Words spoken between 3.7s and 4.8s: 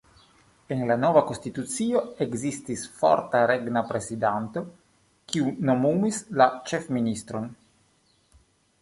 prezidanto,